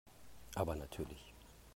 Aber 0.55 0.73
natürlich. 0.75 1.31